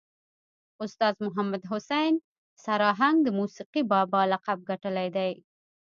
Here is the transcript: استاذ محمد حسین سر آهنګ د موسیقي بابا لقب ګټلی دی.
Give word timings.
استاذ 0.83 1.15
محمد 1.25 1.63
حسین 1.71 2.13
سر 2.63 2.79
آهنګ 2.91 3.17
د 3.23 3.27
موسیقي 3.39 3.81
بابا 3.91 4.21
لقب 4.31 4.59
ګټلی 4.69 5.07
دی. 5.15 5.31